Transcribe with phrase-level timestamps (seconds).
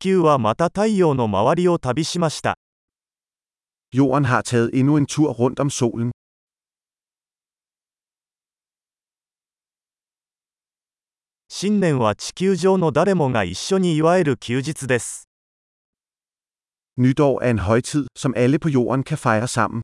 [0.00, 2.56] 球はまた太陽の周りを旅しました。
[3.92, 6.10] Jorden har taget endnu en tur rundt om solen.
[11.48, 15.28] 新年は地球上の誰もが一緒に祝える休日です。
[16.96, 19.82] Nytår er en højtid, som alle på jorden kan fejre sammen.